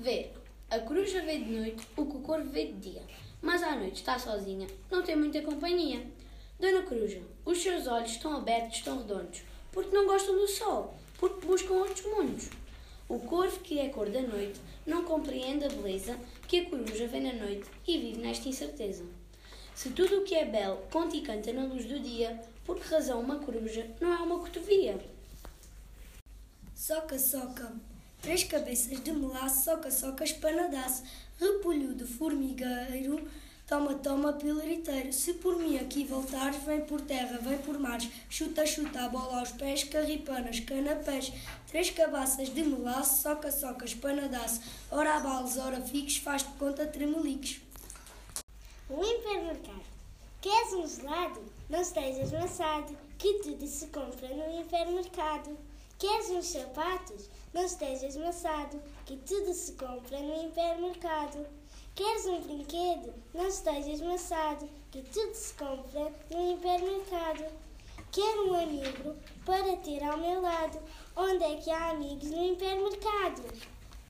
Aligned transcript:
Ver. 0.00 0.32
A 0.70 0.78
coruja 0.78 1.20
vê 1.20 1.36
de 1.36 1.50
noite 1.50 1.86
o 1.94 2.06
que 2.06 2.16
o 2.16 2.20
corvo 2.20 2.48
vê 2.48 2.68
de 2.68 2.90
dia. 2.90 3.02
Mas 3.42 3.62
à 3.62 3.76
noite 3.76 3.96
está 3.96 4.18
sozinha, 4.18 4.66
não 4.90 5.02
tem 5.02 5.14
muita 5.14 5.42
companhia. 5.42 6.06
Dona 6.58 6.80
Coruja, 6.80 7.20
os 7.44 7.62
seus 7.62 7.86
olhos 7.86 8.12
estão 8.12 8.34
abertos, 8.34 8.78
estão 8.78 8.96
redondos, 8.96 9.42
porque 9.70 9.94
não 9.94 10.06
gostam 10.06 10.34
do 10.34 10.48
sol, 10.48 10.94
porque 11.18 11.46
buscam 11.46 11.74
outros 11.74 12.02
mundos. 12.06 12.48
O 13.10 13.18
corvo, 13.18 13.60
que 13.60 13.78
é 13.78 13.90
cor 13.90 14.08
da 14.08 14.22
noite, 14.22 14.58
não 14.86 15.04
compreende 15.04 15.66
a 15.66 15.68
beleza 15.68 16.18
que 16.48 16.60
a 16.60 16.70
coruja 16.70 17.06
vê 17.06 17.20
na 17.20 17.34
noite 17.34 17.68
e 17.86 17.98
vive 17.98 18.20
nesta 18.20 18.48
incerteza. 18.48 19.04
Se 19.74 19.90
tudo 19.90 20.20
o 20.20 20.24
que 20.24 20.34
é 20.34 20.46
belo 20.46 20.78
conta 20.90 21.14
e 21.14 21.20
canta 21.20 21.52
na 21.52 21.64
luz 21.64 21.84
do 21.84 22.00
dia, 22.00 22.40
por 22.64 22.80
que 22.80 22.88
razão 22.88 23.20
uma 23.20 23.38
coruja 23.38 23.86
não 24.00 24.14
é 24.14 24.16
uma 24.16 24.38
cotovia? 24.38 24.98
Soca, 26.74 27.18
soca, 27.18 27.70
três 28.20 28.44
cabeças 28.44 29.00
de 29.00 29.12
melaço, 29.12 29.64
soca, 29.64 29.90
soca, 29.90 30.24
espanadaço, 30.24 31.02
repolho 31.38 31.94
de 31.94 32.04
formigueiro, 32.04 33.26
toma, 33.66 33.94
toma, 33.94 34.32
pilariteiro. 34.32 35.12
Se 35.12 35.34
por 35.34 35.56
mim 35.56 35.78
aqui 35.78 36.04
voltares, 36.04 36.62
vem 36.64 36.80
por 36.82 37.00
terra, 37.00 37.38
vem 37.38 37.58
por 37.58 37.78
mares, 37.78 38.08
chuta, 38.28 38.66
chuta, 38.66 39.00
a 39.00 39.08
bola 39.08 39.40
aos 39.40 39.52
pés, 39.52 39.84
carripanas, 39.84 40.60
canapés, 40.60 41.32
três 41.68 41.90
cabaças 41.90 42.52
de 42.52 42.62
melaço, 42.62 43.22
soca, 43.22 43.50
soca, 43.50 43.84
espanadaço, 43.84 44.60
ora 44.90 45.16
abales, 45.16 45.56
ora 45.56 45.80
fiques, 45.80 46.18
faz-te 46.18 46.50
conta, 46.58 46.86
tremeliques. 46.86 47.60
O 48.88 49.04
hipermercado. 49.04 49.90
Queres 50.40 50.72
um 50.72 50.86
gelado? 50.86 51.40
Não 51.68 51.80
estejas 51.80 52.32
maçado, 52.32 52.96
que 53.18 53.34
tudo 53.34 53.66
se 53.66 53.86
compra 53.86 54.28
no 54.28 54.60
hipermercado. 54.60 55.56
Queres 56.00 56.30
uns 56.30 56.46
sapatos? 56.46 57.28
Não 57.52 57.62
estejas 57.62 58.16
maçado, 58.16 58.82
que 59.04 59.18
tudo 59.18 59.52
se 59.52 59.72
compra 59.72 60.18
no 60.18 60.46
hipermercado. 60.46 61.46
Queres 61.94 62.24
um 62.24 62.40
brinquedo? 62.40 63.12
Não 63.34 63.46
estejas 63.46 64.00
maçado, 64.00 64.66
que 64.90 65.02
tudo 65.02 65.34
se 65.34 65.52
compra 65.52 66.10
no 66.30 66.52
hipermercado. 66.54 67.44
Quero 68.10 68.50
um 68.50 68.54
amigo 68.54 69.14
para 69.44 69.76
ter 69.76 70.02
ao 70.02 70.16
meu 70.16 70.40
lado. 70.40 70.80
Onde 71.14 71.44
é 71.44 71.56
que 71.56 71.70
há 71.70 71.90
amigos 71.90 72.30
no 72.30 72.44
hipermercado? 72.44 73.42